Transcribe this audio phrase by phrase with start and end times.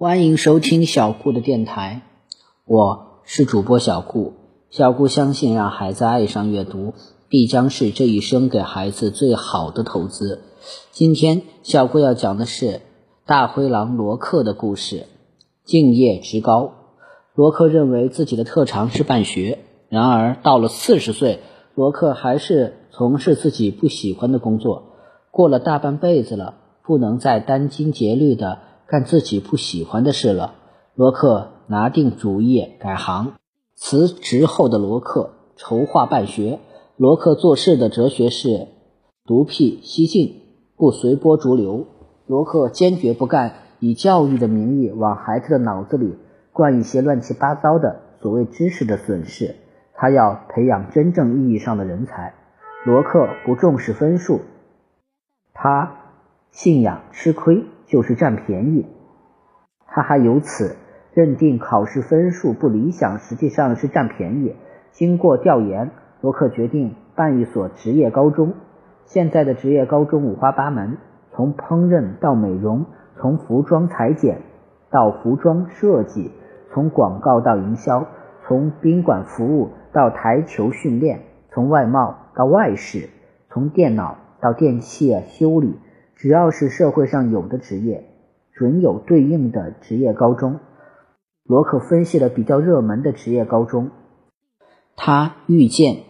[0.00, 2.02] 欢迎收听小顾的电台，
[2.64, 4.34] 我是主播小顾。
[4.70, 6.94] 小顾相信，让孩子爱上阅读，
[7.28, 10.44] 必将是这一生给孩子最好的投资。
[10.92, 12.80] 今天，小顾要讲的是
[13.26, 15.06] 大灰狼罗克的故事。
[15.64, 16.74] 敬业职高，
[17.34, 19.58] 罗克认为自己的特长是办学，
[19.88, 21.40] 然而到了四十岁，
[21.74, 24.92] 罗克还是从事自己不喜欢的工作。
[25.32, 26.54] 过了大半辈子了，
[26.84, 30.54] 不能再殚精竭虑的干自己不喜欢的事了。
[30.94, 33.34] 罗克拿定主意改行。
[33.74, 36.58] 辞职后的罗克筹划办学。
[36.96, 38.66] 罗克做事的哲学是
[39.26, 40.40] 独辟蹊径，
[40.74, 41.86] 不随波逐流。
[42.26, 46.16] 罗克坚决不干以教育的名义往孩子的脑子里
[46.52, 49.54] 灌一些乱七八糟的所谓知识的损失。
[49.92, 52.32] 他要培养真正意义上的人才。
[52.86, 54.40] 罗克不重视分数。
[55.52, 55.96] 他
[56.50, 58.86] 信仰吃亏就是占便宜，
[59.88, 60.76] 他还由此
[61.14, 64.54] 认定考试分数不理想实际上是占便宜。
[64.92, 68.52] 经过调研，罗克决定办一所职业高中。
[69.06, 70.98] 现在的职业高中五花八门，
[71.32, 72.84] 从烹饪到美容，
[73.16, 74.42] 从服装裁剪
[74.90, 76.30] 到服装设计，
[76.70, 78.06] 从广告到营销，
[78.46, 83.08] 从宾馆服务到台球训练，从外贸到外事，
[83.48, 84.18] 从电脑。
[84.40, 85.80] 到电器修理，
[86.18, 88.10] 只要是社会上有的职业，
[88.52, 90.58] 准有对应的职业高中。
[91.44, 93.90] 罗克分析了比较热门的职业高中，
[94.96, 96.02] 他预见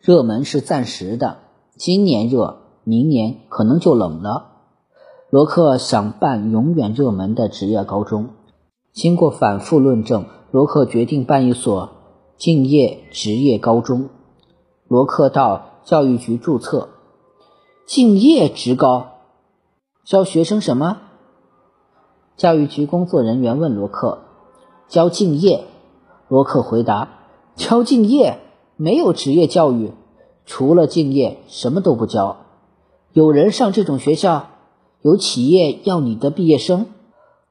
[0.00, 1.36] 热门是暂时的，
[1.76, 4.48] 今年热，明年可能就冷了。
[5.30, 8.30] 罗克想办永远热门的职业高中。
[8.92, 11.90] 经过反复论证，罗克决定办一所
[12.36, 14.10] 敬业职业高中。
[14.88, 16.88] 罗克到教育局注册。
[17.86, 19.06] 敬业职高，
[20.04, 20.98] 教学生什么？
[22.36, 24.18] 教育局工作人员问罗克
[24.90, 25.62] ：“教敬业。”
[26.26, 27.20] 罗克回答
[27.54, 28.40] ：“教敬业，
[28.76, 29.92] 没有职业教育，
[30.44, 32.38] 除了敬业，什么都不教。
[33.12, 34.48] 有人上这种学校，
[35.02, 36.86] 有企业要你的毕业生。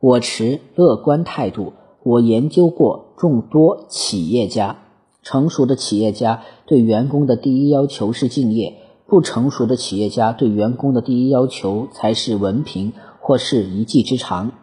[0.02, 1.72] 我持乐观态度。
[2.04, 4.80] 我研究过众多企业家，
[5.24, 8.80] 成熟的企业家对员工的第一要求是敬业。”
[9.12, 14.54] 不成熟的企业家对员工的第一要求才是文凭或是一技之长。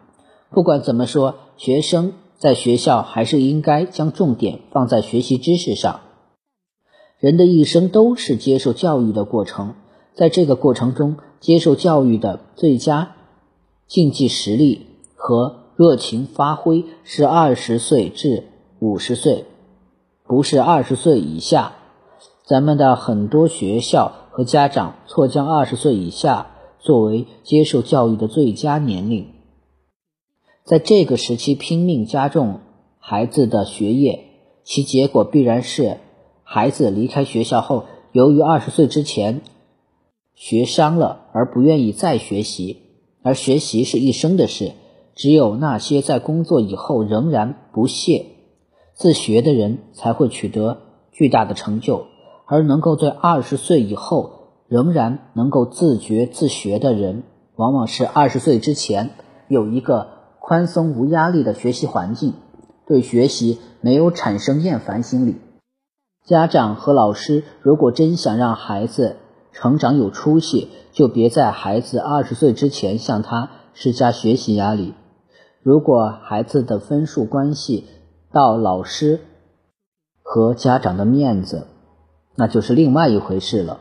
[0.49, 6.01] 不管怎么说，学生在学校还是应该将重点放在学习知识上。
[7.19, 9.75] 人的一生都是接受教育的过程，
[10.15, 13.17] 在这个过程中，接受教育的最佳
[13.87, 18.45] 竞技实力和热情发挥是二十岁至
[18.79, 19.45] 五十岁，
[20.27, 21.75] 不是二十岁以下。
[22.47, 24.25] 咱们的很多学校。
[24.39, 29.33] 和家长错将二十岁以下作为接受教育的最佳年龄，
[30.63, 32.61] 在这个时期拼命加重
[33.01, 34.27] 孩子的学业，
[34.63, 35.97] 其结果必然是
[36.45, 39.41] 孩子离开学校后，由于二十岁之前
[40.37, 42.77] 学伤了而不愿意再学习，
[43.25, 44.71] 而学习是一生的事，
[45.17, 48.27] 只有那些在工作以后仍然不懈
[48.95, 50.79] 自学的人才会取得
[51.11, 52.07] 巨大的成就。
[52.51, 57.23] 而能够在二十岁以后仍然能够自觉自学的人，
[57.57, 59.11] 往往是二十岁之前
[59.49, 60.09] 有一个
[60.41, 62.33] 宽松无压力的学习环境，
[62.87, 65.37] 对学习没有产生厌烦心理。
[66.25, 69.17] 家长和老师如果真想让孩子
[69.53, 74.95] 成长有出息，就别在孩子二十岁之前向他施加学习压力。
[75.63, 77.85] 如果孩子的分数关系
[78.33, 79.21] 到老师
[80.23, 81.67] 和家长的面子。
[82.39, 83.81] 那就是另外一回事了。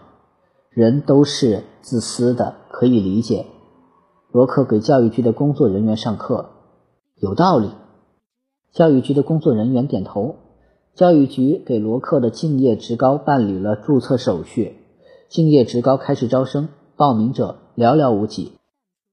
[0.71, 3.45] 人都是自私的，可以理解。
[4.31, 6.49] 罗克给教育局的工作人员上课，
[7.17, 7.69] 有道理。
[8.73, 10.37] 教育局的工作人员点头。
[10.95, 14.79] 教育局给罗克的敬业职高办理了注册手续。
[15.29, 18.53] 敬业职高开始招生，报名者寥寥无几。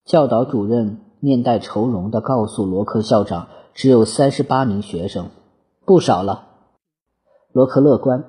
[0.06, 5.28] 教导主任面带愁容地告诉罗克校长，只有三十八名学生，
[5.84, 6.46] 不少了。
[7.52, 8.24] 罗克乐观。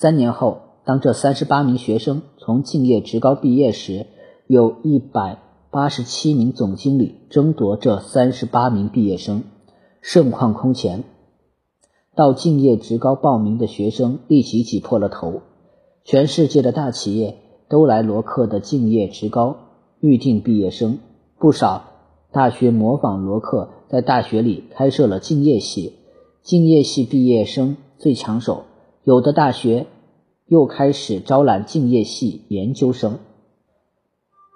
[0.00, 4.06] 三年后，当这三十八名学生从敬业职高毕业时，
[4.46, 5.36] 有一百
[5.70, 9.42] 八十七名总经理争夺这三十八名毕业生，
[10.00, 11.04] 盛况空前。
[12.16, 15.42] 到敬业职高报名的学生立即挤破了头，
[16.02, 17.36] 全世界的大企业
[17.68, 19.54] 都来罗克的敬业职高
[20.00, 20.98] 预定毕业生，
[21.38, 21.84] 不少
[22.32, 25.92] 大学模仿罗克，在大学里开设了敬业系，
[26.42, 28.62] 敬业系毕业生最抢手。
[29.02, 29.86] 有的大学
[30.46, 33.18] 又开始招揽敬业系研究生。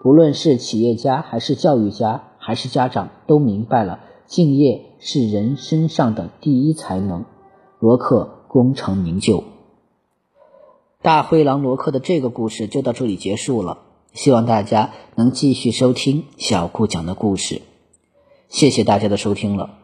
[0.02, 7.24] 不论是企业家还是教育家还是家长，都明白了敬业是人身上的第一才能。
[7.78, 9.44] 罗克功成名就。
[11.00, 13.78] 大灰狼罗克的这个故事就到这里结束了。
[14.12, 17.62] 希望大家能继续收听小顾讲的故事。
[18.48, 19.83] 谢谢大家的收听了。